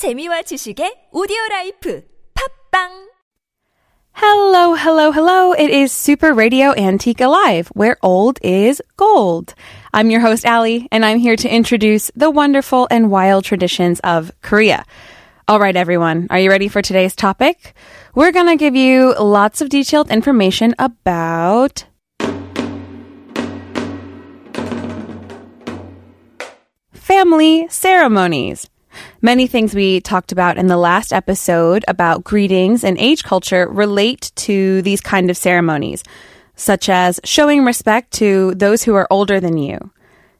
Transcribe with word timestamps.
재미와 0.00 0.40
지식의 0.48 1.10
오디오 1.12 1.36
라이프 1.50 2.00
팟빵 2.32 2.88
Hello, 4.16 4.74
hello, 4.74 5.12
hello. 5.12 5.52
It 5.52 5.68
is 5.68 5.92
Super 5.92 6.32
Radio 6.32 6.72
Antique 6.72 7.20
Alive, 7.20 7.68
where 7.74 7.98
old 8.02 8.38
is 8.40 8.80
gold. 8.96 9.52
I'm 9.92 10.08
your 10.08 10.22
host, 10.22 10.46
Ali, 10.46 10.88
and 10.90 11.04
I'm 11.04 11.18
here 11.18 11.36
to 11.36 11.54
introduce 11.54 12.10
the 12.16 12.30
wonderful 12.30 12.88
and 12.90 13.10
wild 13.10 13.44
traditions 13.44 14.00
of 14.00 14.32
Korea. 14.40 14.86
All 15.46 15.60
right, 15.60 15.76
everyone, 15.76 16.28
are 16.30 16.40
you 16.40 16.48
ready 16.48 16.68
for 16.68 16.80
today's 16.80 17.14
topic? 17.14 17.74
We're 18.14 18.32
going 18.32 18.48
to 18.48 18.56
give 18.56 18.74
you 18.74 19.12
lots 19.20 19.60
of 19.60 19.68
detailed 19.68 20.10
information 20.10 20.74
about 20.78 21.84
family 26.94 27.68
ceremonies. 27.68 28.70
Many 29.22 29.46
things 29.46 29.74
we 29.74 30.00
talked 30.00 30.32
about 30.32 30.58
in 30.58 30.66
the 30.66 30.76
last 30.76 31.12
episode 31.12 31.84
about 31.88 32.24
greetings 32.24 32.84
and 32.84 32.98
age 32.98 33.22
culture 33.22 33.68
relate 33.68 34.32
to 34.36 34.82
these 34.82 35.00
kind 35.00 35.30
of 35.30 35.36
ceremonies, 35.36 36.02
such 36.56 36.88
as 36.88 37.20
showing 37.24 37.64
respect 37.64 38.12
to 38.12 38.54
those 38.54 38.82
who 38.82 38.94
are 38.94 39.06
older 39.10 39.40
than 39.40 39.58
you. 39.58 39.90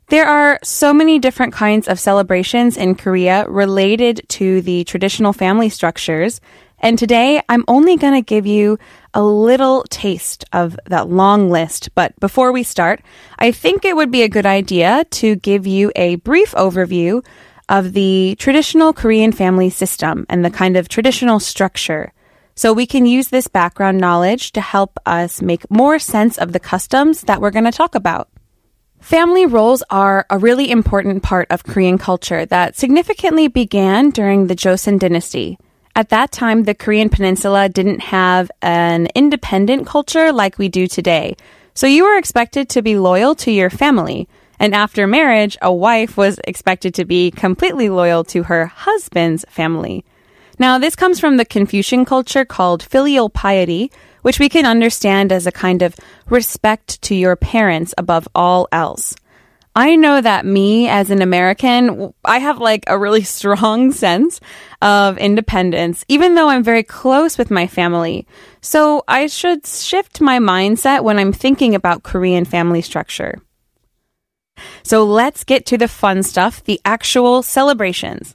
There 0.09 0.27
are 0.27 0.59
so 0.65 0.93
many 0.93 1.21
different 1.21 1.52
kinds 1.52 1.87
of 1.87 2.01
celebrations 2.01 2.77
in 2.77 2.97
Korea 2.97 3.49
related 3.49 4.23
to 4.30 4.61
the 4.63 4.83
traditional 4.83 5.33
family 5.33 5.69
structures, 5.69 6.41
and 6.80 6.99
today 6.99 7.41
I'm 7.49 7.65
only 7.69 7.97
going 7.97 8.15
to 8.15 8.23
give 8.23 8.45
you 8.45 8.79
a 9.15 9.23
little 9.23 9.85
taste 9.88 10.45
of 10.52 10.77
that 10.87 11.09
long 11.09 11.51
list. 11.51 11.91
But 11.95 12.19
before 12.19 12.51
we 12.51 12.65
start, 12.65 13.02
I 13.38 13.52
think 13.52 13.85
it 13.85 13.95
would 13.95 14.11
be 14.11 14.23
a 14.23 14.29
good 14.29 14.47
idea 14.47 15.05
to 15.11 15.37
give 15.37 15.66
you 15.66 15.93
a 15.95 16.16
brief 16.16 16.52
overview 16.52 17.24
of 17.70 17.95
the 17.95 18.37
traditional 18.38 18.92
Korean 18.92 19.33
family 19.33 19.70
system 19.70 20.27
and 20.29 20.45
the 20.45 20.51
kind 20.51 20.77
of 20.77 20.88
traditional 20.88 21.41
structure. 21.41 22.12
So 22.56 22.74
we 22.74 22.84
can 22.84 23.06
use 23.06 23.29
this 23.29 23.46
background 23.46 23.99
knowledge 23.99 24.52
to 24.52 24.60
help 24.60 24.99
us 25.07 25.40
make 25.40 25.71
more 25.71 25.99
sense 25.99 26.37
of 26.37 26.52
the 26.52 26.60
customs 26.60 27.23
that 27.23 27.40
we're 27.40 27.52
going 27.52 27.65
to 27.65 27.73
talk 27.73 27.95
about. 27.95 28.29
Family 29.01 29.46
roles 29.46 29.82
are 29.88 30.27
a 30.29 30.37
really 30.37 30.71
important 30.71 31.23
part 31.23 31.46
of 31.49 31.65
Korean 31.65 31.96
culture 31.96 32.45
that 32.45 32.77
significantly 32.77 33.49
began 33.49 34.10
during 34.10 34.46
the 34.46 34.57
Joseon 34.57 34.99
dynasty. 34.99 35.57
At 35.96 36.10
that 36.10 36.32
time, 36.32 36.65
the 36.65 36.74
Korean 36.74 37.09
peninsula 37.09 37.68
didn't 37.68 38.01
have 38.01 38.51
an 38.60 39.09
independent 39.15 39.87
culture 39.87 40.32
like 40.32 40.59
we 40.59 40.68
do 40.68 40.87
today. 40.87 41.37
So 41.73 41.87
you 41.87 42.05
were 42.05 42.18
expected 42.18 42.68
to 42.71 42.82
be 42.82 42.99
loyal 42.99 43.34
to 43.37 43.51
your 43.51 43.71
family. 43.71 44.29
And 44.61 44.75
after 44.75 45.07
marriage, 45.07 45.57
a 45.63 45.73
wife 45.73 46.19
was 46.19 46.39
expected 46.45 46.93
to 46.95 47.07
be 47.07 47.30
completely 47.30 47.89
loyal 47.89 48.25
to 48.25 48.43
her 48.45 48.67
husband's 48.67 49.47
family. 49.49 50.05
Now, 50.59 50.77
this 50.77 50.95
comes 50.95 51.19
from 51.19 51.39
the 51.39 51.47
Confucian 51.47 52.05
culture 52.05 52.45
called 52.45 52.83
filial 52.83 53.30
piety, 53.30 53.91
which 54.21 54.39
we 54.39 54.51
can 54.51 54.67
understand 54.67 55.33
as 55.33 55.47
a 55.47 55.52
kind 55.52 55.80
of 55.80 55.97
respect 56.29 57.01
to 57.02 57.15
your 57.15 57.37
parents 57.37 57.95
above 57.97 58.29
all 58.35 58.69
else. 58.71 59.15
I 59.75 59.97
know 59.97 60.21
that 60.21 60.45
me 60.45 60.89
as 60.89 61.11
an 61.11 61.23
American, 61.23 62.13
I 62.23 62.39
have 62.39 62.59
like 62.59 62.85
a 62.87 62.99
really 62.99 63.23
strong 63.39 63.93
sense 63.93 64.41
of 64.83 65.17
independence, 65.17 66.05
even 66.09 66.34
though 66.34 66.50
I'm 66.50 66.62
very 66.62 66.83
close 66.83 67.39
with 67.39 67.50
my 67.50 67.67
family. 67.67 68.27
So 68.61 69.05
I 69.09 69.27
should 69.27 69.67
shift 69.67 70.21
my 70.21 70.39
mindset 70.39 71.03
when 71.03 71.19
I'm 71.19 71.33
thinking 71.33 71.75
about 71.75 72.03
Korean 72.03 72.45
family 72.45 72.83
structure. 72.83 73.41
So 74.83 75.05
let's 75.05 75.44
get 75.44 75.66
to 75.66 75.78
the 75.78 75.89
fun 75.89 76.22
stuff, 76.22 76.65
the 76.65 76.81
actual 76.84 77.43
celebrations. 77.43 78.34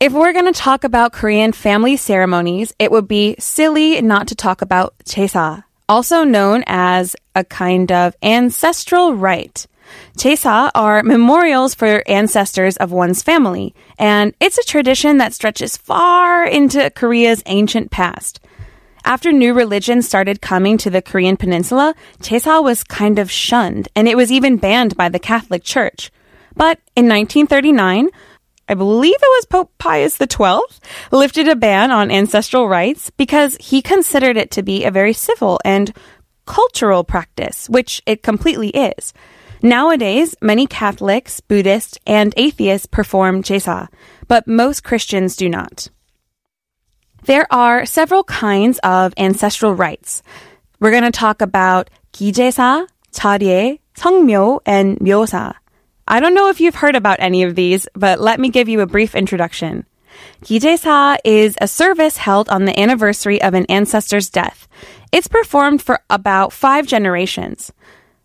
If 0.00 0.12
we're 0.12 0.32
going 0.32 0.52
to 0.52 0.58
talk 0.58 0.82
about 0.82 1.12
Korean 1.12 1.52
family 1.52 1.96
ceremonies, 1.96 2.74
it 2.78 2.90
would 2.90 3.06
be 3.06 3.36
silly 3.38 4.00
not 4.02 4.28
to 4.28 4.34
talk 4.34 4.60
about 4.60 4.94
제사, 5.04 5.62
also 5.88 6.24
known 6.24 6.64
as 6.66 7.14
a 7.36 7.44
kind 7.44 7.92
of 7.92 8.16
ancestral 8.22 9.14
rite. 9.14 9.66
Chesa 10.18 10.70
are 10.74 11.02
memorials 11.02 11.74
for 11.74 12.02
ancestors 12.06 12.76
of 12.78 12.92
one's 12.92 13.22
family, 13.22 13.74
and 13.98 14.34
it's 14.40 14.58
a 14.58 14.64
tradition 14.64 15.18
that 15.18 15.34
stretches 15.34 15.76
far 15.76 16.44
into 16.44 16.90
Korea's 16.90 17.42
ancient 17.46 17.90
past. 17.90 18.40
After 19.04 19.32
new 19.32 19.52
religions 19.52 20.06
started 20.06 20.40
coming 20.40 20.78
to 20.78 20.90
the 20.90 21.02
Korean 21.02 21.36
peninsula, 21.36 21.94
Chesa 22.20 22.62
was 22.62 22.84
kind 22.84 23.18
of 23.18 23.30
shunned, 23.30 23.88
and 23.96 24.06
it 24.08 24.16
was 24.16 24.30
even 24.30 24.56
banned 24.58 24.96
by 24.96 25.08
the 25.08 25.18
Catholic 25.18 25.64
Church. 25.64 26.12
But 26.54 26.78
in 26.94 27.08
1939, 27.08 28.10
I 28.68 28.74
believe 28.74 29.14
it 29.14 29.20
was 29.20 29.46
Pope 29.46 29.72
Pius 29.78 30.16
XII, 30.16 30.60
lifted 31.10 31.48
a 31.48 31.56
ban 31.56 31.90
on 31.90 32.10
ancestral 32.10 32.68
rites 32.68 33.10
because 33.10 33.56
he 33.60 33.82
considered 33.82 34.36
it 34.36 34.50
to 34.52 34.62
be 34.62 34.84
a 34.84 34.90
very 34.90 35.12
civil 35.12 35.58
and 35.64 35.94
cultural 36.46 37.02
practice, 37.02 37.68
which 37.68 38.02
it 38.06 38.22
completely 38.22 38.68
is. 38.70 39.12
Nowadays, 39.62 40.34
many 40.40 40.66
Catholics, 40.66 41.40
Buddhists, 41.40 41.98
and 42.06 42.34
atheists 42.36 42.86
perform 42.86 43.42
Jesa, 43.42 43.88
but 44.28 44.46
most 44.46 44.84
Christians 44.84 45.36
do 45.36 45.48
not. 45.48 45.88
There 47.24 47.46
are 47.52 47.86
several 47.86 48.24
kinds 48.24 48.80
of 48.82 49.14
ancestral 49.16 49.74
rites. 49.74 50.24
We're 50.80 50.90
going 50.90 51.04
to 51.04 51.12
talk 51.12 51.40
about 51.40 51.88
기제사, 52.12 52.88
차례, 53.12 53.78
성묘, 53.94 54.60
and 54.66 54.98
묘사. 54.98 55.54
I 56.08 56.18
don't 56.18 56.34
know 56.34 56.48
if 56.48 56.60
you've 56.60 56.74
heard 56.74 56.96
about 56.96 57.20
any 57.20 57.44
of 57.44 57.54
these, 57.54 57.86
but 57.94 58.20
let 58.20 58.40
me 58.40 58.48
give 58.48 58.68
you 58.68 58.80
a 58.80 58.86
brief 58.86 59.14
introduction. 59.14 59.86
Kijesa 60.42 61.18
is 61.24 61.56
a 61.60 61.68
service 61.68 62.16
held 62.16 62.48
on 62.48 62.64
the 62.64 62.78
anniversary 62.78 63.40
of 63.40 63.54
an 63.54 63.66
ancestor's 63.66 64.28
death. 64.28 64.66
It's 65.12 65.28
performed 65.28 65.80
for 65.80 66.00
about 66.10 66.52
five 66.52 66.88
generations. 66.88 67.72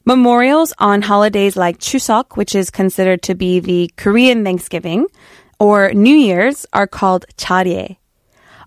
Memorials 0.05 0.73
on 0.79 1.03
holidays 1.03 1.55
like 1.55 1.77
Chuseok, 1.77 2.35
which 2.35 2.55
is 2.55 2.71
considered 2.71 3.21
to 3.23 3.35
be 3.35 3.59
the 3.59 3.91
Korean 3.95 4.43
Thanksgiving, 4.43 5.05
or 5.59 5.93
New 5.93 6.15
Year's 6.15 6.65
are 6.73 6.87
called 6.87 7.25
Charye. 7.37 7.97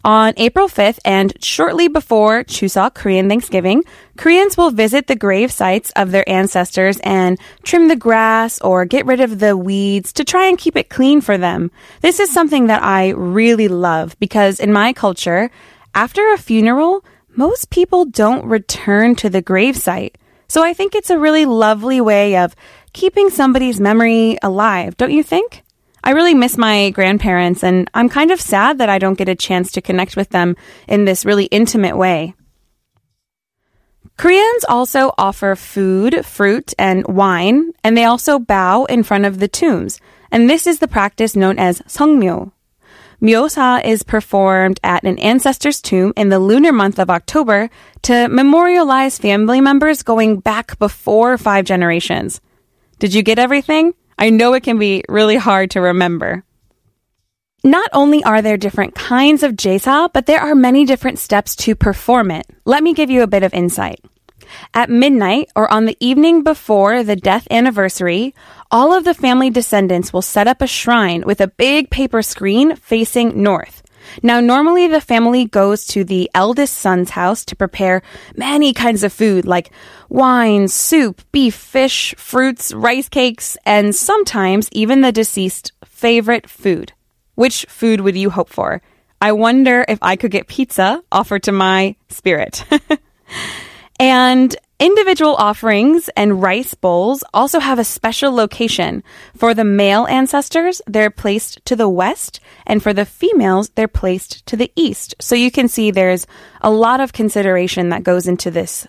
On 0.03 0.33
April 0.39 0.67
5th 0.67 0.99
and 1.05 1.33
shortly 1.45 1.87
before 1.87 2.43
Chuseok, 2.45 2.95
Korean 2.95 3.29
Thanksgiving, 3.29 3.85
Koreans 4.17 4.57
will 4.57 4.71
visit 4.71 5.07
the 5.07 5.15
grave 5.15 5.53
sites 5.53 5.93
of 5.95 6.11
their 6.11 6.27
ancestors 6.27 6.99
and 7.05 7.39
trim 7.65 7.89
the 7.89 7.97
grass 7.97 8.59
or 8.63 8.87
get 8.87 9.05
rid 9.05 9.21
of 9.21 9.41
the 9.41 9.59
weeds 9.59 10.15
to 10.15 10.25
try 10.25 10.47
and 10.47 10.57
keep 10.57 10.75
it 10.75 10.89
clean 10.89 11.21
for 11.21 11.37
them. 11.37 11.71
This 12.01 12.19
is 12.19 12.33
something 12.33 12.69
that 12.69 12.83
I 12.83 13.11
really 13.11 13.69
love 13.69 14.19
because 14.19 14.59
in 14.59 14.73
my 14.73 14.95
culture, 14.95 15.51
after 15.95 16.33
a 16.33 16.39
funeral, 16.39 17.05
most 17.37 17.69
people 17.69 18.07
don't 18.07 18.47
return 18.47 19.15
to 19.17 19.29
the 19.29 19.43
grave 19.43 19.77
site. 19.77 20.17
So 20.49 20.65
I 20.65 20.73
think 20.73 20.95
it's 20.95 21.11
a 21.11 21.19
really 21.19 21.45
lovely 21.45 22.01
way 22.01 22.39
of 22.39 22.57
keeping 22.95 23.29
somebody's 23.29 23.79
memory 23.79 24.39
alive, 24.43 24.97
don't 24.97 25.13
you 25.13 25.23
think? 25.23 25.63
I 26.03 26.13
really 26.13 26.35
miss 26.35 26.57
my 26.57 26.91
grandparents, 26.91 27.63
and 27.63 27.91
I'm 27.95 28.09
kind 28.09 28.31
of 28.31 28.41
sad 28.41 28.79
that 28.79 28.89
I 28.89 28.99
don't 28.99 29.19
get 29.19 29.29
a 29.29 29.35
chance 29.35 29.73
to 29.73 29.83
connect 29.83 30.17
with 30.17 30.31
them 30.31 30.57
in 30.89 31.05
this 31.05 31.25
really 31.25 31.45
intimate 31.47 31.97
way. 31.97 32.35
Koreans 34.17 34.65
also 34.69 35.13
offer 35.17 35.55
food, 35.57 36.27
fruit, 36.27 36.75
and 36.79 37.07
wine, 37.07 37.73
and 37.83 37.97
they 37.97 38.05
also 38.05 38.39
bow 38.39 38.85
in 38.85 39.03
front 39.03 39.25
of 39.25 39.39
the 39.39 39.49
tombs. 39.49 40.01
And 40.31 40.49
this 40.49 40.67
is 40.67 40.79
the 40.79 40.89
practice 40.89 41.35
known 41.35 41.59
as 41.59 41.81
성묘. 41.83 42.53
Myosa 43.23 43.85
is 43.85 44.03
performed 44.03 44.81
at 44.83 45.05
an 45.05 45.19
ancestor's 45.19 45.81
tomb 45.81 46.13
in 46.17 46.31
the 46.31 46.39
lunar 46.39 46.73
month 46.73 46.99
of 46.99 47.11
October 47.11 47.69
to 48.03 48.29
memorialize 48.29 49.19
family 49.19 49.61
members 49.61 50.03
going 50.03 50.41
back 50.41 50.79
before 50.79 51.37
five 51.37 51.67
generations. 51.67 52.41
Did 52.99 53.13
you 53.13 53.23
get 53.23 53.39
everything? 53.39 53.95
I 54.21 54.29
know 54.29 54.53
it 54.53 54.63
can 54.63 54.79
be 54.79 55.03
really 55.09 55.37
hard 55.37 55.71
to 55.71 55.81
remember. 55.81 56.45
Not 57.65 57.89
only 57.95 58.23
are 58.23 58.43
there 58.43 58.59
different 58.59 58.95
kinds 58.95 59.43
of 59.43 59.53
jesa, 59.53 60.11
but 60.13 60.27
there 60.27 60.41
are 60.41 60.55
many 60.55 60.85
different 60.85 61.19
steps 61.19 61.57
to 61.57 61.75
perform 61.75 62.31
it. 62.31 62.47
Let 62.67 62.83
me 62.83 62.93
give 62.93 63.09
you 63.09 63.23
a 63.23 63.27
bit 63.27 63.43
of 63.43 63.55
insight. 63.55 64.05
At 64.75 64.91
midnight 64.91 65.49
or 65.57 65.73
on 65.73 65.87
the 65.87 65.97
evening 66.01 66.43
before 66.43 67.03
the 67.03 67.17
death 67.17 67.49
anniversary, 67.51 68.35
all 68.71 68.93
of 68.93 69.05
the 69.05 69.15
family 69.15 69.49
descendants 69.49 70.13
will 70.13 70.23
set 70.23 70.47
up 70.47 70.61
a 70.61 70.67
shrine 70.67 71.23
with 71.25 71.41
a 71.41 71.49
big 71.49 71.91
paper 71.91 72.21
screen 72.21 72.77
facing 72.77 73.43
north. 73.43 73.83
Now, 74.23 74.41
normally 74.41 74.89
the 74.89 75.01
family 75.01 75.45
goes 75.45 75.87
to 75.89 76.05
the 76.05 76.31
eldest 76.35 76.79
son's 76.79 77.11
house 77.11 77.45
to 77.47 77.57
prepare 77.57 78.03
many 78.37 78.73
kinds 78.73 79.03
of 79.05 79.13
food 79.13 79.45
like 79.45 79.71
wine, 80.09 80.69
soup, 80.69 81.23
beef, 81.33 81.55
fish, 81.55 82.15
fruits, 82.17 82.73
rice 82.73 83.09
cakes, 83.09 83.57
and 83.65 83.95
sometimes 83.95 84.69
even 84.73 85.01
the 85.01 85.13
deceased 85.13 85.73
favorite 85.85 86.49
food. 86.49 86.93
Which 87.35 87.65
food 87.69 88.01
would 88.01 88.17
you 88.17 88.31
hope 88.31 88.51
for? 88.51 88.83
I 89.21 89.33
wonder 89.33 89.85
if 89.87 89.99
I 90.03 90.17
could 90.17 90.31
get 90.31 90.49
pizza 90.49 91.03
offered 91.13 91.43
to 91.45 91.53
my 91.53 91.97
spirit. 92.09 92.65
and 94.01 94.57
Individual 94.81 95.35
offerings 95.35 96.09
and 96.17 96.41
rice 96.43 96.73
bowls 96.73 97.23
also 97.35 97.61
have 97.61 97.79
a 97.79 97.85
special 97.85 98.33
location. 98.33 99.05
For 99.37 99.53
the 99.53 99.63
male 99.63 100.07
ancestors, 100.07 100.81
they're 100.87 101.11
placed 101.11 101.63
to 101.67 101.77
the 101.77 101.87
west, 101.87 102.41
and 102.67 102.83
for 102.83 102.95
the 102.95 103.05
females, 103.05 103.69
they're 103.75 103.87
placed 103.87 104.47
to 104.47 104.57
the 104.57 104.73
east. 104.77 105.15
So 105.21 105.35
you 105.35 105.51
can 105.51 105.69
see 105.69 105.91
there's 105.91 106.27
a 106.63 106.71
lot 106.71 107.01
of 107.01 107.13
consideration 107.13 107.91
that 107.91 108.05
goes 108.05 108.27
into 108.27 108.51
this. 108.51 108.87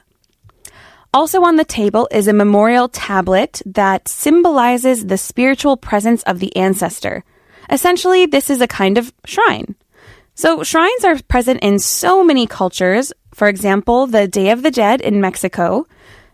Also 1.13 1.43
on 1.43 1.57
the 1.57 1.65
table 1.65 2.07
is 2.09 2.29
a 2.29 2.33
memorial 2.33 2.87
tablet 2.87 3.61
that 3.65 4.07
symbolizes 4.07 5.07
the 5.07 5.17
spiritual 5.17 5.75
presence 5.75 6.23
of 6.23 6.39
the 6.39 6.55
ancestor. 6.55 7.25
Essentially, 7.69 8.25
this 8.25 8.49
is 8.49 8.61
a 8.61 8.67
kind 8.67 8.97
of 8.97 9.11
shrine. 9.25 9.75
So 10.41 10.63
shrines 10.63 11.05
are 11.05 11.21
present 11.27 11.59
in 11.61 11.77
so 11.77 12.23
many 12.23 12.47
cultures. 12.47 13.13
For 13.31 13.47
example, 13.47 14.07
the 14.07 14.27
Day 14.27 14.49
of 14.49 14.63
the 14.63 14.71
Dead 14.71 14.99
in 14.99 15.21
Mexico. 15.21 15.85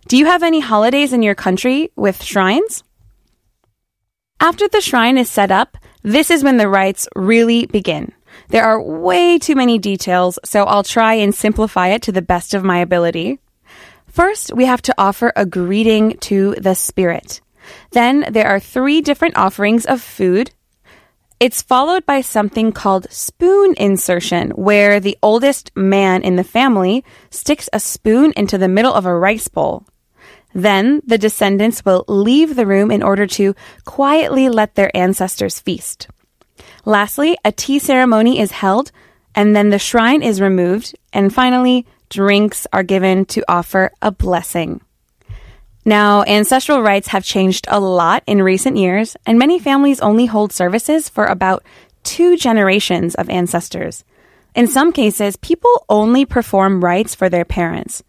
Do 0.08 0.16
you 0.16 0.28
have 0.28 0.44
any 0.44 0.62
holidays 0.62 1.12
in 1.12 1.24
your 1.24 1.36
country 1.36 1.92
with 1.98 2.24
shrines? 2.24 2.86
After 4.40 4.66
the 4.70 4.80
shrine 4.80 5.18
is 5.18 5.30
set 5.30 5.52
up, 5.52 5.76
this 6.04 6.32
is 6.32 6.42
when 6.42 6.56
the 6.56 6.70
rites 6.70 7.10
really 7.18 7.66
begin. 7.66 8.14
There 8.48 8.64
are 8.64 8.82
way 8.82 9.40
too 9.40 9.56
many 9.56 9.78
details, 9.78 10.40
so 10.46 10.64
I'll 10.64 10.84
try 10.84 11.16
and 11.16 11.36
simplify 11.36 11.90
it 11.90 12.04
to 12.04 12.14
the 12.14 12.22
best 12.22 12.54
of 12.54 12.64
my 12.64 12.78
ability. 12.78 13.40
First, 14.08 14.54
we 14.56 14.64
have 14.68 14.82
to 14.84 14.96
offer 14.98 15.34
a 15.36 15.46
greeting 15.46 16.16
to 16.20 16.56
the 16.56 16.76
spirit. 16.76 17.42
Then 17.92 18.26
there 18.32 18.48
are 18.48 18.62
three 18.62 19.02
different 19.02 19.36
offerings 19.36 19.86
of 19.86 20.02
food, 20.02 20.52
it's 21.40 21.62
followed 21.62 22.06
by 22.06 22.22
something 22.22 22.72
called 22.72 23.12
spoon 23.12 23.76
insertion, 23.78 24.50
where 24.52 25.00
the 25.00 25.18
oldest 25.22 25.72
man 25.76 26.24
in 26.24 26.36
the 26.36 26.44
family 26.44 27.04
sticks 27.30 27.70
a 27.72 27.80
spoon 27.80 28.34
into 28.36 28.58
the 28.58 28.68
middle 28.68 28.94
of 28.94 29.06
a 29.06 29.16
rice 29.16 29.48
bowl. 29.48 29.86
Then 30.54 31.02
the 31.06 31.20
descendants 31.20 31.86
will 31.86 32.06
leave 32.08 32.56
the 32.56 32.66
room 32.66 32.90
in 32.90 33.04
order 33.04 33.28
to 33.28 33.54
quietly 33.86 34.50
let 34.50 34.74
their 34.74 34.96
ancestors 34.98 35.60
feast. 35.60 36.08
Lastly, 36.86 37.38
a 37.46 37.52
tea 37.52 37.78
ceremony 37.78 38.40
is 38.40 38.52
held, 38.52 38.92
and 39.36 39.56
then 39.56 39.70
the 39.70 39.78
shrine 39.78 40.24
is 40.24 40.42
removed, 40.42 40.96
and 41.14 41.34
finally, 41.34 41.86
drinks 42.10 42.66
are 42.74 42.82
given 42.82 43.26
to 43.26 43.44
offer 43.48 43.92
a 44.02 44.12
blessing. 44.12 44.82
Now, 45.88 46.24
ancestral 46.24 46.82
rites 46.82 47.08
have 47.08 47.24
changed 47.24 47.66
a 47.70 47.80
lot 47.80 48.22
in 48.28 48.44
recent 48.44 48.76
years, 48.76 49.16
and 49.26 49.40
many 49.40 49.58
families 49.58 50.02
only 50.02 50.26
hold 50.26 50.52
services 50.52 51.08
for 51.08 51.24
about 51.24 51.64
two 52.04 52.36
generations 52.36 53.16
of 53.16 53.30
ancestors. 53.30 54.04
In 54.54 54.68
some 54.68 54.92
cases, 54.92 55.38
people 55.38 55.86
only 55.88 56.26
perform 56.26 56.84
rites 56.84 57.16
for 57.16 57.30
their 57.30 57.46
parents. 57.46 58.04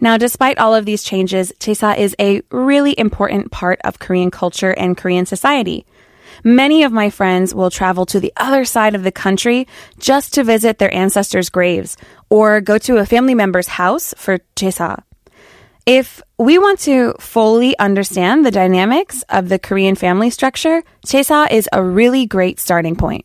Now, 0.00 0.16
despite 0.16 0.56
all 0.56 0.74
of 0.74 0.86
these 0.86 1.02
changes, 1.02 1.52
Chesa 1.60 1.98
is 1.98 2.16
a 2.18 2.40
really 2.50 2.98
important 2.98 3.50
part 3.50 3.78
of 3.84 3.98
Korean 3.98 4.30
culture 4.30 4.70
and 4.70 4.96
Korean 4.96 5.26
society. 5.26 5.84
Many 6.44 6.82
of 6.82 6.92
my 6.92 7.10
friends 7.10 7.54
will 7.54 7.70
travel 7.70 8.06
to 8.06 8.20
the 8.20 8.32
other 8.38 8.64
side 8.64 8.94
of 8.94 9.02
the 9.02 9.12
country 9.12 9.68
just 9.98 10.32
to 10.32 10.44
visit 10.44 10.78
their 10.78 10.94
ancestors' 10.94 11.50
graves 11.50 11.98
or 12.30 12.62
go 12.62 12.78
to 12.78 12.96
a 12.96 13.04
family 13.04 13.34
member's 13.34 13.68
house 13.68 14.14
for 14.16 14.38
Chesa. 14.56 15.02
If 15.88 16.20
we 16.36 16.58
want 16.58 16.80
to 16.80 17.14
fully 17.18 17.72
understand 17.78 18.44
the 18.44 18.50
dynamics 18.50 19.24
of 19.30 19.48
the 19.48 19.58
Korean 19.58 19.94
family 19.94 20.28
structure, 20.28 20.82
Chesa 21.06 21.50
is 21.50 21.66
a 21.72 21.82
really 21.82 22.26
great 22.26 22.60
starting 22.60 22.94
point. 22.94 23.24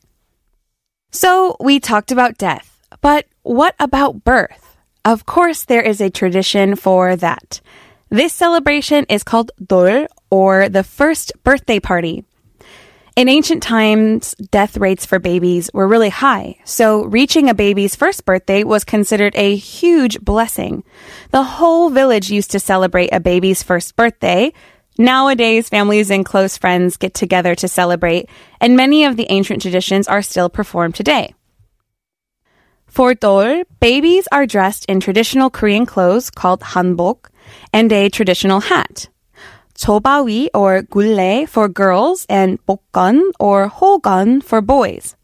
So 1.11 1.57
we 1.59 1.81
talked 1.81 2.09
about 2.09 2.37
death, 2.37 2.79
but 3.01 3.25
what 3.41 3.75
about 3.81 4.23
birth? 4.23 4.77
Of 5.03 5.25
course, 5.25 5.65
there 5.65 5.81
is 5.81 5.99
a 5.99 6.09
tradition 6.09 6.77
for 6.77 7.17
that. 7.17 7.59
This 8.07 8.31
celebration 8.31 9.07
is 9.09 9.25
called 9.25 9.51
Dol, 9.61 10.07
or 10.31 10.69
the 10.69 10.85
first 10.85 11.33
birthday 11.43 11.81
party. 11.81 12.23
In 13.15 13.29
ancient 13.29 13.61
times, 13.61 14.33
death 14.49 14.75
rates 14.75 15.05
for 15.05 15.19
babies 15.19 15.69
were 15.71 15.87
really 15.87 16.09
high, 16.09 16.57
so 16.65 17.05
reaching 17.05 17.47
a 17.47 17.53
baby's 17.53 17.95
first 17.95 18.25
birthday 18.25 18.63
was 18.63 18.83
considered 18.83 19.35
a 19.35 19.55
huge 19.55 20.19
blessing. 20.19 20.83
The 21.29 21.43
whole 21.43 21.91
village 21.91 22.31
used 22.31 22.49
to 22.51 22.59
celebrate 22.59 23.09
a 23.13 23.19
baby's 23.19 23.61
first 23.61 23.95
birthday. 23.95 24.51
Nowadays, 24.97 25.69
families 25.69 26.09
and 26.09 26.25
close 26.25 26.57
friends 26.57 26.97
get 26.97 27.13
together 27.13 27.53
to 27.53 27.67
celebrate, 27.67 28.29
and 28.59 28.75
many 28.75 29.05
of 29.05 29.15
the 29.15 29.31
ancient 29.31 29.61
traditions 29.61 30.07
are 30.07 30.23
still 30.23 30.49
performed 30.49 30.95
today. 30.95 31.35
For 32.87 33.13
Dol, 33.13 33.63
babies 33.79 34.27
are 34.31 34.47
dressed 34.47 34.85
in 34.85 34.99
traditional 34.99 35.51
Korean 35.51 35.85
clothes 35.85 36.31
called 36.31 36.61
hanbok 36.61 37.29
and 37.71 37.91
a 37.91 38.09
traditional 38.09 38.59
hat. 38.59 39.09
Chobawi 39.75 40.47
or 40.53 40.83
gulle 40.83 41.47
for 41.47 41.67
girls 41.67 42.25
and 42.29 42.63
bokgun 42.65 43.31
or 43.39 43.67
hogun 43.67 44.41
for 44.41 44.61
boys. 44.61 45.15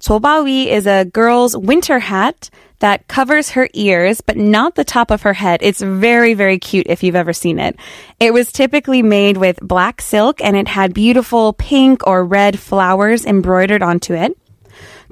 Chobawi 0.00 0.66
is 0.66 0.86
a 0.86 1.04
girl's 1.04 1.56
winter 1.56 1.98
hat 1.98 2.50
that 2.80 3.08
covers 3.08 3.50
her 3.50 3.68
ears, 3.72 4.20
but 4.20 4.36
not 4.36 4.74
the 4.74 4.84
top 4.84 5.10
of 5.10 5.22
her 5.22 5.32
head. 5.32 5.60
It's 5.62 5.80
very, 5.80 6.34
very 6.34 6.58
cute 6.58 6.86
if 6.88 7.02
you've 7.02 7.16
ever 7.16 7.32
seen 7.32 7.58
it. 7.58 7.76
It 8.20 8.32
was 8.32 8.52
typically 8.52 9.02
made 9.02 9.38
with 9.38 9.58
black 9.62 10.02
silk 10.02 10.42
and 10.42 10.56
it 10.56 10.68
had 10.68 10.92
beautiful 10.92 11.54
pink 11.54 12.06
or 12.06 12.24
red 12.24 12.58
flowers 12.58 13.24
embroidered 13.24 13.82
onto 13.82 14.12
it. 14.12 14.36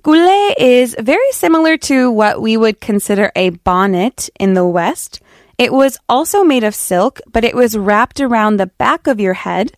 Gulle 0.03 0.55
is 0.59 0.95
very 1.01 1.33
similar 1.33 1.79
to 1.79 2.11
what 2.11 2.43
we 2.43 2.59
would 2.59 2.79
consider 2.79 3.33
a 3.35 3.49
bonnet 3.51 4.29
in 4.39 4.53
the 4.53 4.67
West. 4.67 5.23
It 5.59 5.73
was 5.73 5.99
also 6.09 6.43
made 6.45 6.65
of 6.65 6.75
silk, 6.75 7.21
but 7.31 7.45
it 7.45 7.55
was 7.55 7.77
wrapped 7.77 8.21
around 8.21 8.57
the 8.57 8.67
back 8.67 9.07
of 9.07 9.21
your 9.21 9.35
head 9.35 9.73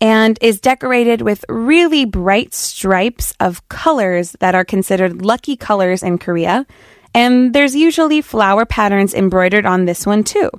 and 0.00 0.36
is 0.40 0.60
decorated 0.60 1.22
with 1.22 1.44
really 1.48 2.04
bright 2.04 2.52
stripes 2.52 3.34
of 3.38 3.66
colors 3.68 4.34
that 4.40 4.54
are 4.54 4.64
considered 4.64 5.24
lucky 5.24 5.56
colors 5.56 6.02
in 6.02 6.18
Korea. 6.18 6.66
And 7.14 7.54
there's 7.54 7.76
usually 7.76 8.20
flower 8.20 8.66
patterns 8.66 9.14
embroidered 9.14 9.64
on 9.64 9.84
this 9.84 10.04
one 10.04 10.24
too. 10.24 10.50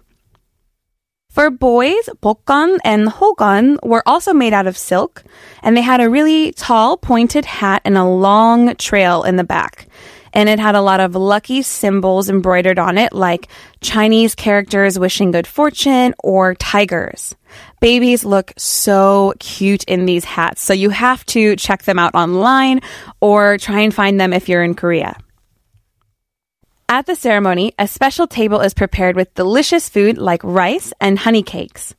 For 1.30 1.50
boys, 1.50 2.08
bokgun 2.22 2.78
and 2.86 3.10
hogun 3.10 3.80
were 3.82 4.04
also 4.06 4.34
made 4.34 4.54
out 4.54 4.68
of 4.68 4.78
silk, 4.78 5.24
and 5.64 5.76
they 5.76 5.82
had 5.82 6.00
a 6.00 6.10
really 6.10 6.52
tall, 6.54 6.96
pointed 6.96 7.44
hat 7.44 7.82
and 7.84 7.98
a 7.98 8.06
long 8.06 8.76
trail 8.76 9.24
in 9.24 9.36
the 9.36 9.44
back 9.44 9.88
and 10.33 10.49
it 10.49 10.59
had 10.59 10.75
a 10.75 10.81
lot 10.81 11.01
of 11.01 11.15
lucky 11.15 11.63
symbols 11.63 12.29
embroidered 12.29 12.79
on 12.79 12.99
it, 12.99 13.13
like 13.13 13.49
Chinese 13.81 14.35
characters 14.35 14.99
wishing 14.99 15.31
good 15.31 15.47
fortune 15.47 16.15
or 16.23 16.55
tigers. 16.55 17.35
Babies 17.81 18.25
look 18.25 18.53
so 18.57 19.35
cute 19.39 19.85
in 19.85 20.07
these 20.07 20.25
hats, 20.25 20.61
so 20.63 20.73
you 20.73 20.91
have 20.91 21.25
to 21.27 21.57
check 21.57 21.85
them 21.85 21.99
out 21.99 22.15
online 22.15 22.81
or 23.21 23.59
try 23.59 23.81
and 23.81 23.95
find 23.95 24.21
them 24.21 24.33
if 24.33 24.49
you're 24.49 24.65
in 24.65 24.75
Korea. 24.75 25.17
At 26.91 27.07
the 27.07 27.17
ceremony, 27.17 27.75
a 27.79 27.87
special 27.87 28.27
table 28.27 28.61
is 28.61 28.73
prepared 28.73 29.15
with 29.15 29.35
delicious 29.35 29.89
food 29.91 30.17
like 30.17 30.43
rice 30.43 30.93
and 31.01 31.19
honey 31.19 31.43
cakes. 31.43 31.95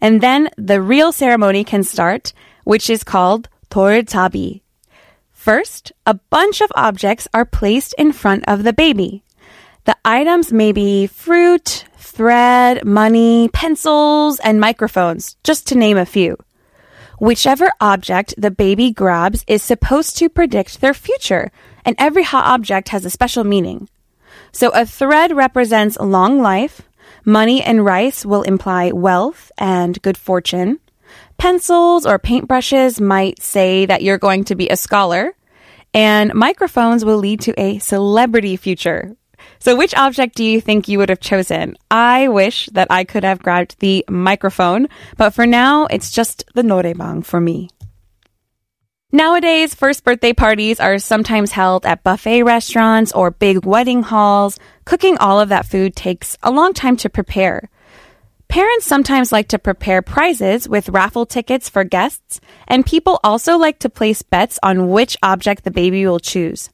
And 0.00 0.20
then 0.20 0.48
the 0.56 0.80
real 0.80 1.10
ceremony 1.10 1.64
can 1.64 1.82
start, 1.82 2.32
which 2.62 2.88
is 2.88 3.02
called 3.02 3.48
돌잡이, 3.68 4.61
First, 5.43 5.91
a 6.05 6.13
bunch 6.13 6.61
of 6.61 6.71
objects 6.73 7.27
are 7.33 7.43
placed 7.43 7.93
in 7.97 8.13
front 8.13 8.45
of 8.47 8.63
the 8.63 8.71
baby. 8.71 9.25
The 9.83 9.97
items 10.05 10.53
may 10.53 10.71
be 10.71 11.05
fruit, 11.05 11.83
thread, 11.97 12.85
money, 12.85 13.49
pencils, 13.49 14.39
and 14.39 14.61
microphones, 14.61 15.35
just 15.43 15.67
to 15.67 15.75
name 15.75 15.97
a 15.97 16.05
few. 16.05 16.37
Whichever 17.19 17.73
object 17.81 18.33
the 18.37 18.51
baby 18.51 18.89
grabs 18.91 19.43
is 19.45 19.61
supposed 19.61 20.15
to 20.19 20.29
predict 20.29 20.79
their 20.79 20.93
future, 20.93 21.51
and 21.83 21.97
every 21.99 22.23
hot 22.23 22.45
object 22.45 22.87
has 22.95 23.03
a 23.03 23.09
special 23.09 23.43
meaning. 23.43 23.89
So 24.53 24.69
a 24.69 24.85
thread 24.85 25.35
represents 25.35 25.99
long 25.99 26.41
life, 26.41 26.83
money 27.25 27.61
and 27.61 27.83
rice 27.83 28.25
will 28.25 28.43
imply 28.43 28.93
wealth 28.93 29.51
and 29.57 30.01
good 30.01 30.17
fortune, 30.17 30.79
Pencils 31.37 32.05
or 32.05 32.19
paintbrushes 32.19 33.01
might 33.01 33.41
say 33.41 33.85
that 33.85 34.01
you're 34.01 34.17
going 34.17 34.43
to 34.45 34.55
be 34.55 34.69
a 34.69 34.77
scholar, 34.77 35.33
and 35.93 36.33
microphones 36.33 37.03
will 37.03 37.17
lead 37.17 37.41
to 37.41 37.59
a 37.59 37.79
celebrity 37.79 38.55
future. 38.55 39.15
So, 39.59 39.75
which 39.75 39.95
object 39.95 40.35
do 40.35 40.43
you 40.43 40.61
think 40.61 40.87
you 40.87 40.97
would 40.97 41.09
have 41.09 41.19
chosen? 41.19 41.77
I 41.89 42.27
wish 42.27 42.67
that 42.73 42.87
I 42.89 43.03
could 43.03 43.23
have 43.23 43.41
grabbed 43.41 43.79
the 43.79 44.05
microphone, 44.09 44.87
but 45.17 45.31
for 45.31 45.45
now, 45.45 45.85
it's 45.87 46.11
just 46.11 46.45
the 46.53 46.63
noraebang 46.63 47.25
for 47.25 47.39
me. 47.39 47.69
Nowadays, 49.11 49.75
first 49.75 50.03
birthday 50.03 50.33
parties 50.33 50.79
are 50.79 50.97
sometimes 50.97 51.51
held 51.51 51.85
at 51.85 52.03
buffet 52.03 52.41
restaurants 52.41 53.11
or 53.11 53.29
big 53.29 53.63
wedding 53.63 54.01
halls. 54.01 54.57
Cooking 54.85 55.19
all 55.19 55.39
of 55.39 55.49
that 55.49 55.67
food 55.67 55.95
takes 55.95 56.35
a 56.41 56.49
long 56.49 56.73
time 56.73 56.97
to 56.97 57.09
prepare. 57.09 57.69
Parents 58.53 58.85
sometimes 58.85 59.31
like 59.31 59.47
to 59.47 59.57
prepare 59.57 60.03
prizes 60.03 60.69
with 60.69 60.89
raffle 60.89 61.25
tickets 61.25 61.69
for 61.69 61.83
guests, 61.83 62.39
and 62.67 62.85
people 62.85 63.19
also 63.23 63.57
like 63.57 63.79
to 63.79 63.89
place 63.89 64.21
bets 64.21 64.59
on 64.61 64.89
which 64.89 65.17
object 65.23 65.63
the 65.63 65.71
baby 65.71 66.05
will 66.05 66.19
choose. 66.19 66.69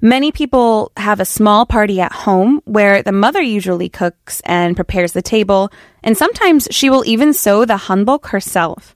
Many 0.00 0.30
people 0.30 0.92
have 0.96 1.18
a 1.18 1.24
small 1.24 1.66
party 1.66 2.00
at 2.00 2.12
home 2.12 2.62
where 2.64 3.02
the 3.02 3.10
mother 3.10 3.42
usually 3.42 3.88
cooks 3.88 4.40
and 4.44 4.76
prepares 4.76 5.14
the 5.14 5.20
table, 5.20 5.72
and 6.04 6.16
sometimes 6.16 6.68
she 6.70 6.90
will 6.90 7.02
even 7.04 7.32
sew 7.32 7.64
the 7.64 7.74
hanbok 7.74 8.26
herself. 8.26 8.94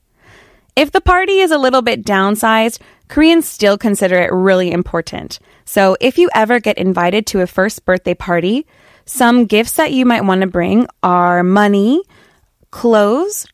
If 0.77 0.93
the 0.93 1.01
party 1.01 1.39
is 1.39 1.51
a 1.51 1.57
little 1.57 1.81
bit 1.81 2.05
downsized, 2.05 2.79
Koreans 3.09 3.45
still 3.45 3.77
consider 3.77 4.15
it 4.15 4.31
really 4.31 4.71
important. 4.71 5.39
So 5.65 5.97
if 5.99 6.17
you 6.17 6.29
ever 6.33 6.61
get 6.61 6.77
invited 6.77 7.27
to 7.27 7.41
a 7.41 7.45
first 7.45 7.83
birthday 7.83 8.13
party, 8.13 8.65
some 9.11 9.45
gifts 9.45 9.73
that 9.73 9.91
you 9.91 10.05
might 10.05 10.23
want 10.23 10.39
to 10.39 10.47
bring 10.47 10.87
are 11.03 11.43
money, 11.43 12.01
clothes, 12.71 13.45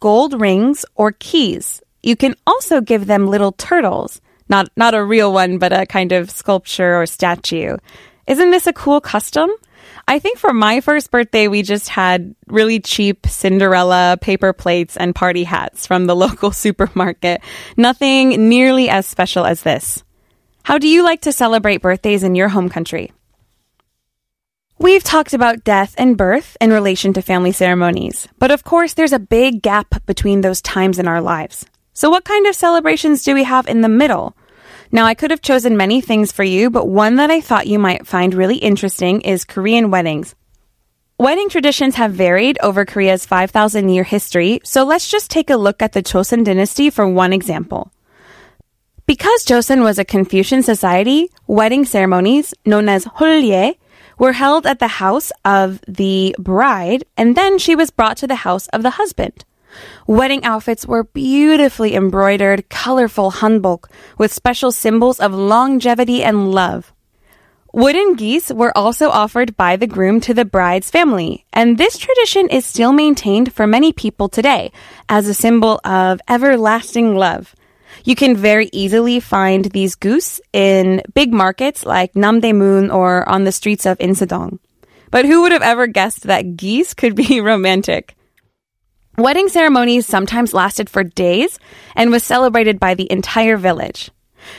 gold 0.00 0.38
rings, 0.38 0.84
or 0.96 1.12
keys. 1.12 1.80
You 2.02 2.14
can 2.14 2.34
also 2.46 2.82
give 2.82 3.06
them 3.06 3.26
little 3.26 3.52
turtles. 3.52 4.20
Not, 4.50 4.68
not 4.76 4.92
a 4.94 5.02
real 5.02 5.32
one, 5.32 5.56
but 5.56 5.72
a 5.72 5.86
kind 5.86 6.12
of 6.12 6.30
sculpture 6.30 7.00
or 7.00 7.06
statue. 7.06 7.78
Isn't 8.26 8.50
this 8.50 8.66
a 8.66 8.72
cool 8.74 9.00
custom? 9.00 9.50
I 10.06 10.18
think 10.18 10.36
for 10.36 10.52
my 10.52 10.82
first 10.82 11.10
birthday, 11.10 11.48
we 11.48 11.62
just 11.62 11.88
had 11.88 12.34
really 12.46 12.78
cheap 12.78 13.26
Cinderella 13.26 14.18
paper 14.20 14.52
plates 14.52 14.94
and 14.98 15.14
party 15.14 15.44
hats 15.44 15.86
from 15.86 16.04
the 16.04 16.16
local 16.24 16.50
supermarket. 16.50 17.40
Nothing 17.78 18.50
nearly 18.50 18.90
as 18.90 19.06
special 19.06 19.46
as 19.46 19.62
this. 19.62 20.04
How 20.64 20.76
do 20.76 20.86
you 20.86 21.02
like 21.02 21.22
to 21.22 21.32
celebrate 21.32 21.80
birthdays 21.80 22.22
in 22.22 22.34
your 22.34 22.50
home 22.50 22.68
country? 22.68 23.10
We've 24.80 25.02
talked 25.02 25.34
about 25.34 25.64
death 25.64 25.96
and 25.98 26.16
birth 26.16 26.56
in 26.60 26.72
relation 26.72 27.12
to 27.14 27.22
family 27.22 27.50
ceremonies, 27.50 28.28
but 28.38 28.52
of 28.52 28.62
course 28.62 28.94
there's 28.94 29.12
a 29.12 29.18
big 29.18 29.60
gap 29.60 30.06
between 30.06 30.40
those 30.40 30.62
times 30.62 31.00
in 31.00 31.08
our 31.08 31.20
lives. 31.20 31.66
So 31.94 32.10
what 32.10 32.24
kind 32.24 32.46
of 32.46 32.54
celebrations 32.54 33.24
do 33.24 33.34
we 33.34 33.42
have 33.42 33.66
in 33.66 33.80
the 33.80 33.88
middle? 33.88 34.36
Now 34.92 35.04
I 35.04 35.14
could 35.14 35.32
have 35.32 35.42
chosen 35.42 35.76
many 35.76 36.00
things 36.00 36.30
for 36.30 36.44
you, 36.44 36.70
but 36.70 36.86
one 36.86 37.16
that 37.16 37.28
I 37.28 37.40
thought 37.40 37.66
you 37.66 37.80
might 37.80 38.06
find 38.06 38.32
really 38.32 38.58
interesting 38.58 39.20
is 39.22 39.44
Korean 39.44 39.90
weddings. 39.90 40.36
Wedding 41.18 41.48
traditions 41.48 41.96
have 41.96 42.12
varied 42.12 42.56
over 42.62 42.84
Korea's 42.84 43.26
5,000 43.26 43.88
year 43.88 44.04
history, 44.04 44.60
so 44.62 44.84
let's 44.84 45.10
just 45.10 45.28
take 45.28 45.50
a 45.50 45.56
look 45.56 45.82
at 45.82 45.92
the 45.92 46.04
Joseon 46.04 46.44
dynasty 46.44 46.88
for 46.88 47.08
one 47.08 47.32
example. 47.32 47.90
Because 49.06 49.44
Joseon 49.44 49.82
was 49.82 49.98
a 49.98 50.04
Confucian 50.04 50.62
society, 50.62 51.30
wedding 51.48 51.84
ceremonies, 51.84 52.54
known 52.64 52.88
as 52.88 53.06
holye, 53.06 53.74
were 54.18 54.32
held 54.32 54.66
at 54.66 54.78
the 54.78 54.88
house 55.02 55.30
of 55.44 55.80
the 55.86 56.34
bride, 56.38 57.04
and 57.16 57.36
then 57.36 57.58
she 57.58 57.74
was 57.74 57.90
brought 57.90 58.16
to 58.18 58.26
the 58.26 58.42
house 58.46 58.66
of 58.68 58.82
the 58.82 58.90
husband. 58.90 59.44
Wedding 60.06 60.44
outfits 60.44 60.86
were 60.86 61.04
beautifully 61.04 61.94
embroidered, 61.94 62.68
colorful 62.68 63.32
hanbok 63.32 63.84
with 64.16 64.32
special 64.32 64.72
symbols 64.72 65.20
of 65.20 65.32
longevity 65.32 66.22
and 66.22 66.52
love. 66.52 66.92
Wooden 67.72 68.14
geese 68.14 68.50
were 68.50 68.76
also 68.76 69.10
offered 69.10 69.54
by 69.56 69.76
the 69.76 69.86
groom 69.86 70.20
to 70.22 70.32
the 70.32 70.46
bride's 70.46 70.90
family, 70.90 71.44
and 71.52 71.76
this 71.76 71.98
tradition 71.98 72.48
is 72.48 72.64
still 72.64 72.92
maintained 72.92 73.52
for 73.52 73.66
many 73.66 73.92
people 73.92 74.28
today 74.28 74.72
as 75.08 75.28
a 75.28 75.34
symbol 75.34 75.78
of 75.84 76.20
everlasting 76.28 77.14
love. 77.14 77.54
You 78.08 78.16
can 78.16 78.38
very 78.38 78.70
easily 78.72 79.20
find 79.20 79.66
these 79.66 79.94
goose 79.94 80.40
in 80.54 81.02
big 81.12 81.30
markets 81.30 81.84
like 81.84 82.14
Namdaemun 82.14 82.90
or 82.90 83.28
on 83.28 83.44
the 83.44 83.52
streets 83.52 83.84
of 83.84 83.98
Insadong. 83.98 84.60
But 85.10 85.26
who 85.26 85.42
would 85.42 85.52
have 85.52 85.60
ever 85.60 85.86
guessed 85.86 86.22
that 86.22 86.56
geese 86.56 86.94
could 86.94 87.14
be 87.14 87.38
romantic? 87.42 88.16
Wedding 89.18 89.50
ceremonies 89.50 90.06
sometimes 90.06 90.54
lasted 90.54 90.88
for 90.88 91.04
days 91.04 91.58
and 91.94 92.10
was 92.10 92.24
celebrated 92.24 92.80
by 92.80 92.94
the 92.94 93.12
entire 93.12 93.58
village. 93.58 94.10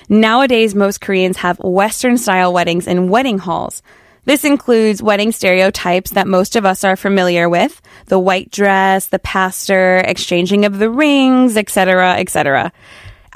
Nowadays, 0.09 0.75
most 0.75 1.01
Koreans 1.01 1.37
have 1.37 1.57
Western 1.57 2.19
style 2.19 2.53
weddings 2.53 2.85
in 2.85 3.09
wedding 3.09 3.39
halls. 3.39 3.81
This 4.25 4.45
includes 4.45 5.01
wedding 5.01 5.31
stereotypes 5.31 6.11
that 6.11 6.27
most 6.27 6.55
of 6.55 6.67
us 6.67 6.83
are 6.83 6.95
familiar 6.95 7.49
with 7.49 7.81
the 8.05 8.19
white 8.19 8.51
dress, 8.51 9.07
the 9.07 9.17
pastor, 9.17 10.03
exchanging 10.05 10.65
of 10.65 10.77
the 10.77 10.91
rings, 10.91 11.57
etc., 11.57 12.17
etc. 12.19 12.71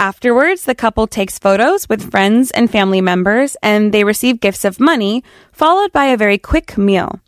Afterwards, 0.03 0.65
the 0.65 0.75
couple 0.75 1.07
takes 1.07 1.39
photos 1.39 1.87
with 1.87 2.11
friends 2.11 2.51
and 2.51 2.69
family 2.69 2.99
members 2.99 3.55
and 3.63 3.93
they 3.93 4.03
receive 4.03 4.41
gifts 4.41 4.65
of 4.65 4.81
money, 4.81 5.23
followed 5.53 5.93
by 5.93 6.07
a 6.07 6.17
very 6.17 6.37
quick 6.37 6.77
meal. 6.77 7.21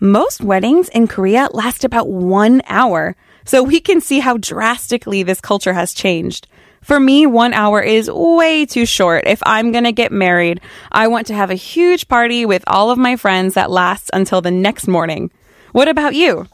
Most 0.00 0.40
weddings 0.40 0.88
in 0.88 1.06
Korea 1.06 1.48
last 1.52 1.84
about 1.84 2.08
one 2.08 2.62
hour, 2.66 3.14
so 3.44 3.62
we 3.62 3.78
can 3.78 4.00
see 4.00 4.18
how 4.18 4.38
drastically 4.38 5.22
this 5.22 5.40
culture 5.40 5.72
has 5.72 5.94
changed. 5.94 6.48
For 6.82 6.98
me, 6.98 7.26
one 7.26 7.54
hour 7.54 7.80
is 7.80 8.10
way 8.10 8.66
too 8.66 8.86
short. 8.86 9.28
If 9.28 9.40
I'm 9.46 9.70
gonna 9.70 9.92
get 9.92 10.10
married, 10.10 10.60
I 10.90 11.06
want 11.06 11.28
to 11.28 11.34
have 11.34 11.52
a 11.52 11.54
huge 11.54 12.08
party 12.08 12.44
with 12.44 12.64
all 12.66 12.90
of 12.90 12.98
my 12.98 13.14
friends 13.14 13.54
that 13.54 13.70
lasts 13.70 14.10
until 14.12 14.40
the 14.40 14.50
next 14.50 14.88
morning. 14.88 15.30
What 15.70 15.86
about 15.86 16.16
you? 16.16 16.48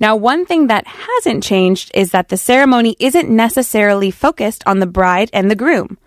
Now, 0.00 0.14
one 0.14 0.46
thing 0.46 0.68
that 0.68 0.86
hasn't 0.86 1.42
changed 1.42 1.90
is 1.94 2.12
that 2.12 2.28
the 2.28 2.36
ceremony 2.36 2.96
isn't 3.00 3.28
necessarily 3.28 4.10
focused 4.10 4.62
on 4.66 4.78
the 4.78 4.86
bride 4.86 5.30
and 5.32 5.50
the 5.50 5.56
groom. 5.56 5.98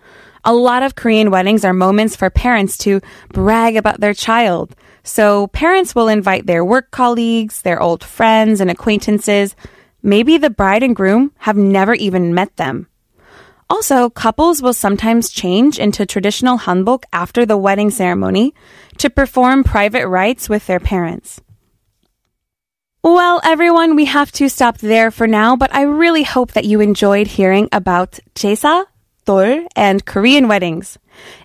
A 0.44 0.54
lot 0.54 0.82
of 0.82 0.96
Korean 0.96 1.30
weddings 1.30 1.64
are 1.64 1.74
moments 1.74 2.16
for 2.16 2.30
parents 2.30 2.78
to 2.80 3.02
brag 3.30 3.76
about 3.76 4.00
their 4.00 4.14
child. 4.14 4.76
So 5.04 5.48
parents 5.48 5.94
will 5.94 6.08
invite 6.08 6.48
their 6.48 6.66
work 6.66 6.90
colleagues, 6.92 7.62
their 7.62 7.82
old 7.82 8.04
friends 8.04 8.62
and 8.62 8.72
acquaintances. 8.72 9.56
Maybe 10.02 10.38
the 10.38 10.50
bride 10.50 10.84
and 10.84 10.96
groom 10.96 11.32
have 11.40 11.58
never 11.58 11.94
even 11.94 12.34
met 12.34 12.56
them. 12.58 12.88
Also, 13.70 14.10
couples 14.10 14.62
will 14.62 14.74
sometimes 14.74 15.30
change 15.30 15.80
into 15.80 16.06
traditional 16.06 16.58
hanbok 16.60 17.04
after 17.14 17.46
the 17.46 17.58
wedding 17.58 17.90
ceremony 17.90 18.54
to 18.98 19.10
perform 19.10 19.64
private 19.64 20.08
rites 20.08 20.50
with 20.50 20.66
their 20.68 20.80
parents. 20.80 21.40
Well, 23.04 23.42
everyone, 23.44 23.96
we 23.96 24.06
have 24.06 24.32
to 24.34 24.48
stop 24.48 24.78
there 24.78 25.10
for 25.10 25.26
now, 25.26 25.56
but 25.56 25.74
I 25.74 25.82
really 25.82 26.22
hope 26.22 26.52
that 26.52 26.66
you 26.66 26.82
enjoyed 26.82 27.26
hearing 27.26 27.68
about 27.72 28.20
Jesa, 28.36 28.86
Dol, 29.26 29.66
and 29.76 30.06
Korean 30.06 30.48
weddings. 30.48 31.00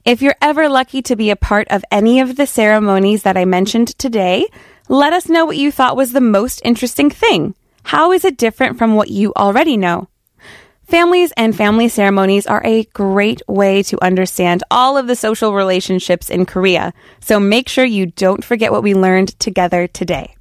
If 0.04 0.20
you're 0.20 0.36
ever 0.42 0.68
lucky 0.68 1.00
to 1.00 1.16
be 1.16 1.30
a 1.30 1.36
part 1.36 1.66
of 1.68 1.82
any 1.90 2.20
of 2.20 2.36
the 2.36 2.46
ceremonies 2.46 3.22
that 3.22 3.38
I 3.38 3.46
mentioned 3.46 3.98
today, 3.98 4.46
let 4.90 5.14
us 5.14 5.30
know 5.30 5.46
what 5.46 5.56
you 5.56 5.72
thought 5.72 5.96
was 5.96 6.12
the 6.12 6.20
most 6.20 6.60
interesting 6.62 7.08
thing. 7.08 7.54
How 7.84 8.12
is 8.12 8.26
it 8.26 8.36
different 8.36 8.76
from 8.76 8.94
what 8.94 9.08
you 9.08 9.32
already 9.34 9.78
know? 9.78 10.10
Families 10.82 11.32
and 11.38 11.56
family 11.56 11.88
ceremonies 11.88 12.46
are 12.46 12.62
a 12.66 12.84
great 12.92 13.40
way 13.48 13.82
to 13.84 14.04
understand 14.04 14.62
all 14.70 14.98
of 14.98 15.06
the 15.06 15.16
social 15.16 15.54
relationships 15.54 16.28
in 16.28 16.44
Korea, 16.44 16.92
so 17.20 17.40
make 17.40 17.70
sure 17.70 17.86
you 17.86 18.04
don't 18.04 18.44
forget 18.44 18.72
what 18.72 18.82
we 18.82 18.92
learned 18.92 19.40
together 19.40 19.86
today. 19.86 20.35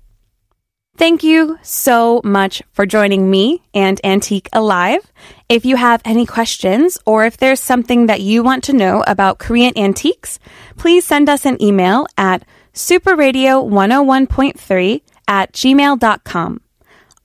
Thank 0.98 1.24
you 1.24 1.60
so 1.62 2.22
much 2.24 2.64
for 2.72 2.86
joining 2.86 3.30
me 3.30 3.62
and 3.74 4.00
Antique 4.06 4.48
Alive. 4.54 5.12
If 5.50 5.66
you 5.66 5.76
have 5.76 6.02
any 6.06 6.26
questions 6.26 6.98
or 7.06 7.26
if 7.26 7.36
there's 7.36 7.60
something 7.60 8.06
that 8.06 8.22
you 8.22 8.44
want 8.44 8.64
to 8.66 8.74
know 8.74 9.04
about 9.06 9.38
Korean 9.38 9.78
antiques, 9.78 10.40
please 10.78 11.04
send 11.04 11.28
us 11.28 11.46
an 11.46 11.62
email 11.62 12.08
at 12.18 12.46
superradio101.3 12.74 15.02
at 15.28 15.52
gmail.com. 15.52 16.62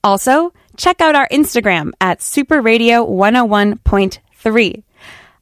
Also, 0.03 0.53
check 0.75 0.99
out 0.99 1.15
our 1.15 1.29
Instagram 1.29 1.91
at 2.01 2.19
superradio101.3. 2.19 4.83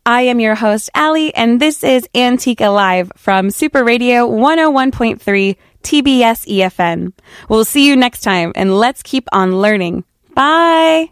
I 0.05 0.21
am 0.21 0.39
your 0.39 0.55
host, 0.55 0.89
Ali, 0.95 1.35
and 1.35 1.59
this 1.59 1.83
is 1.83 2.07
Antique 2.15 2.61
Alive 2.61 3.11
from 3.15 3.51
Super 3.51 3.83
Radio 3.83 4.29
101.3 4.29 5.57
TBS 5.83 6.47
eFM. 6.47 7.13
We'll 7.47 7.65
see 7.65 7.87
you 7.87 7.95
next 7.95 8.21
time 8.21 8.51
and 8.55 8.77
let's 8.77 9.03
keep 9.03 9.27
on 9.31 9.59
learning. 9.59 10.03
Bye. 10.35 11.11